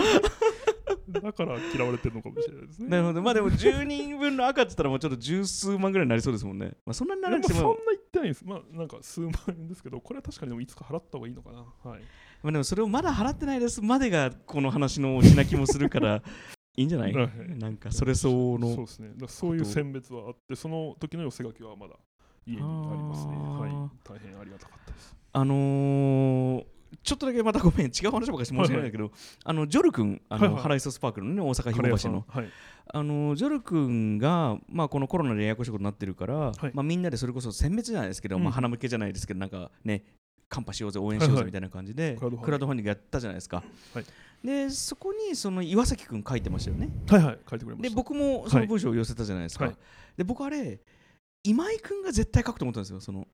[1.10, 2.90] だから嫌われてるのかもしれないですね。
[2.90, 8.46] なるほどまあでも10人分の赤って言ったらもうちょっと十数万ぐらいになりそうですもんねまあそんなにならなくてもそんな言ってないんです。
[8.46, 11.60] まあなんか数万円ですけど、これは確かにでもいつか払った方がいいのかな。
[11.90, 12.02] はい。
[12.44, 16.22] まあでもそれをまだ払ってないですまでがこの話のしな気もするから
[16.78, 17.14] いいんじゃない？
[17.14, 19.12] はいなんかそれ相応のそうですね。
[19.18, 21.96] だそういう選別はあって、その時の寄せ書きはまだ
[22.46, 23.34] 家にありますね。
[23.36, 23.72] はい。
[24.04, 25.16] 大変ありがたかったです。
[25.34, 26.66] あのー
[27.04, 29.12] ちょっとだけまたごめん違う話ばっかりして申し訳ないけど、
[29.44, 30.62] あのジョル君あの、はいはい。
[30.64, 32.26] ハライソスパークルのね大阪広橋の。
[32.28, 32.50] はい。
[32.94, 36.72] あのジョル君が、まあ、このコロナでややこしいことになってるから、はい。
[36.74, 38.44] まあ、みんなでそれこそ殲滅じゃないですけど、うん。
[38.44, 40.04] まあ、花向けじゃないですけどなんかね
[40.50, 44.06] カンパしようぜ応援しようはいはいぜみたいな感じで、クラウドファンディングクラウドファンディングやったじゃないですか、はい。
[44.44, 46.90] でそこにその岩崎君書いてましたよね。
[47.08, 47.38] はいはい。
[47.50, 47.96] 書いてくれまでした。
[47.96, 49.76] 僕もその文章を寄せたじゃないですか、はい。
[50.18, 50.80] で僕あれ
[51.44, 53.28] 今井君が絶対書くと思ったんですよその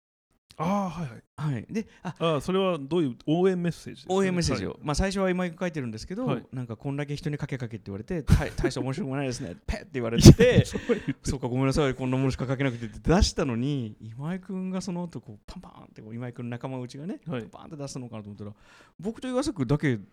[0.60, 1.54] ああ、はいはい。
[1.54, 1.66] はい。
[1.70, 4.80] であああ、それはどういう応援メッセージですか応援メッセージを、はい。
[4.82, 6.44] まあ、最初は今書いてるんですけど、はい。
[6.52, 9.56] なんかこんだけ人に書け書けって言われて大 大して面白くないですね。
[9.68, 17.42] ペッって言われてそう言ってそうかごめんなさいこんなものしか書けなくてって出したのに今井君がその後こうパンパンって今井君の仲間内がね、はい。
[17.44, 18.54] パンパンって出すのかなと思ったら
[19.00, 20.04] 僕と岩崎君だけで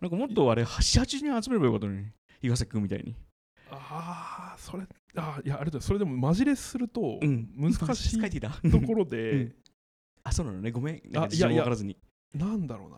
[0.00, 2.06] なんかもっとあれ78人集めればよかったのに
[2.42, 3.14] 岩崎君みたいに
[3.70, 4.84] ああ、それ、
[5.16, 9.54] ああ、いや、あれだ、それでもマジレスするとうん難しいところうでん、
[10.22, 11.96] あそうなのねごめんなんか事情あいやいや分からずに
[12.34, 12.96] なんだろうな。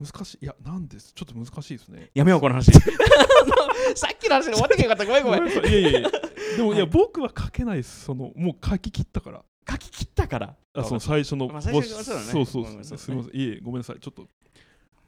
[0.00, 0.38] 難しい。
[0.42, 1.12] いや、なんです。
[1.14, 2.10] ちょっと難しいですね。
[2.14, 2.72] やめようこの話
[3.94, 6.10] さっきの話で終わってけばよかったごめんごめんいいやいやいや。
[6.56, 8.04] でも、いや、はい僕は書けないです。
[8.04, 9.44] その、もう書き切ったから。
[9.70, 13.36] 書き切ったからあその最初のまあ最初はそうだねそうそうごめんなさいすみません。
[13.36, 14.00] いえ、ごめんなさい。
[14.00, 14.26] ちょっと、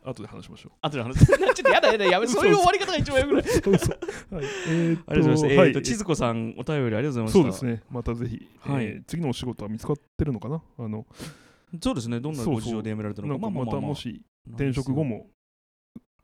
[0.04, 3.46] 後で話しましょあとで話す ちょっとやだやだやめそういう終わり方が一番よくないう。
[3.48, 3.94] そうそ
[4.30, 4.34] う。
[4.34, 4.44] はい。
[4.68, 5.58] えーっと、ありがとうございます。
[5.58, 7.32] はいえっと、千鶴子さん、お便りありがとうございました。
[7.32, 7.82] そうですね。
[7.90, 10.62] またぜひ、はいえー次のお仕事は見つかってるのかな？
[10.78, 11.06] あの、
[11.80, 12.20] そうですね。
[12.20, 13.32] どんなご事情で辞められたのか。
[13.32, 15.28] なんかまたもし転職後も、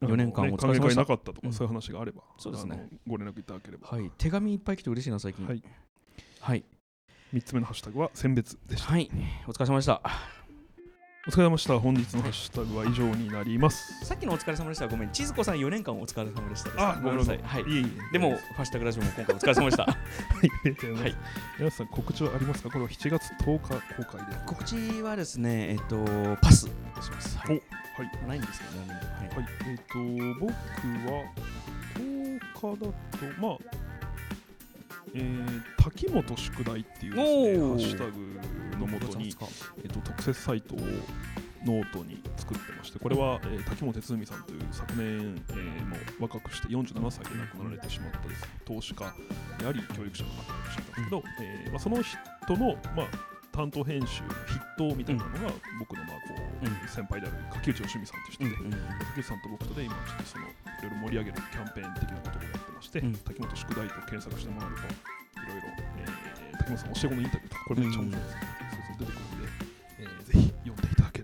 [0.01, 3.89] 四年間お疲れ様でした考えがいなかったとか、うんそういう話があれば、そうですねあのご連絡いただければ。
[3.89, 4.11] はい。
[4.19, 5.47] 手紙いっぱい来て嬉しいな、最近。
[5.47, 5.63] はい。
[6.41, 6.65] はい。
[7.35, 8.93] 3つ目のハッシュタグは選別でした。
[8.93, 9.11] はい。
[9.47, 10.40] お疲れ様でした。
[11.29, 11.79] お疲れ様でした。
[11.79, 14.07] 本日のハッシュタグは以上になります。
[14.07, 14.89] さっきのお疲れ様でした。
[14.89, 15.11] ごめん。
[15.11, 16.81] 千鶴子さん4年間お疲れ様でしたです。
[16.83, 17.41] あ、ごめんなさい。
[17.43, 17.63] はい。
[17.65, 18.13] いえいえ。
[18.13, 19.85] でも、ハッシュタグラジオも今回お疲れ様でした。
[19.85, 21.17] はい、ありがとうござい
[21.59, 22.71] 皆さん、告知はありますか？
[22.71, 24.37] これは7月10日公開で。
[24.47, 27.37] 告知はですね、えっと、パスいたします。
[27.37, 27.63] はい。
[27.99, 28.27] おはい。
[28.27, 28.95] ないんですよね。
[28.95, 29.99] はいはい、えっ、と、
[30.41, 31.25] 僕は
[31.97, 32.95] 10日だと、
[33.39, 33.59] まあ、
[35.15, 39.35] えー、滝本宿題っていうですね、ハッシュタグのもとに、
[39.83, 40.79] えっと特設サイトを
[41.65, 49.13] ノートに作ってまして、これは、えー滝本哲海さんという昨年、えーもう若くして47歳で亡くなられてしまったです、投資家
[49.59, 53.07] であり、教育者の方がいらっしゃったんですけど、えーまあ、その人の、まあ、
[53.53, 58.77] 担当編集の筆頭みたいなのが、僕のまあこう、うん先輩である柿内義美さんという人で、
[59.15, 60.49] 竹内さんと僕とで今ちょっとそのい
[60.83, 63.13] ろいろ盛り上げるキャンペーン的なことをやってまして、うん。
[63.15, 64.83] 滝本宿題と検索してもらうとい
[65.47, 69.49] ろいろ、えー、竹木本さん教え子のインタビューとかこれめっちゃ面白いです、そうそう出てくるんで、
[70.01, 71.20] えーぜひ読んでいただけ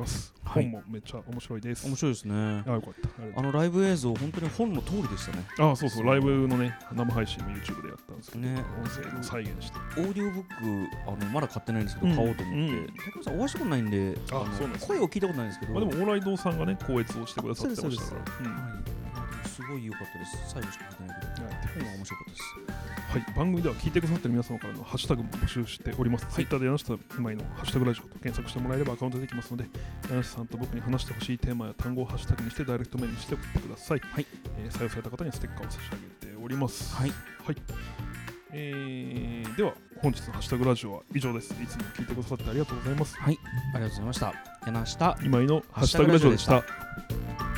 [0.00, 0.64] ます、はい。
[0.64, 1.86] 本もめっちゃ面白いです。
[1.86, 2.34] 面白いですね。
[2.66, 2.94] あよかっ
[3.34, 3.40] た。
[3.40, 5.44] あのライブ映像本当に本の通りでしたね。
[5.58, 6.06] あそうそう。
[6.06, 8.64] ライブのね生配信も YouTube でやったんですけど、ね。
[8.82, 9.78] 音声の再現して。
[10.00, 12.86] オーディオブックあのまだ買ってないんですけど、うん買おうと思って、うん。
[12.96, 14.88] 竹内さんお会いしたことないんであのそうなんですね。
[14.88, 18.50] 声を聞いたことないんですけど、まあ、でも、往来堂さんがね、高越をしてくださってましたから。
[18.50, 18.54] うん。
[18.54, 18.72] はい、
[19.60, 26.26] すごい良かったです最後しか聞いてないけどはい本は面白かったですはい、番組では聞いてくださってる皆様からのハッシュタグも募集しております。
[26.30, 29.64] ツイッターで柳下今井のハッシュタグラジオと検索してもらえればアカウントできますので、
[30.08, 34.00] 柳下さんと僕に話してほしいテーマや単語をハッシュタグにしてダイレクトメールにして送ってください。
[34.00, 34.26] はい
[34.58, 36.94] えー採用された方にはステッカーを差し上げております。
[36.94, 37.12] はい
[37.44, 37.56] はい。
[38.52, 41.52] えーでは、本日のハッシュタグラジオは以上です。
[41.60, 43.16] いつも聞いてくださってありがとうございます。
[43.16, 43.38] はい
[43.74, 44.34] ありがとうございました
[44.66, 47.49] 柳下今井のハッシュタグラジオでした。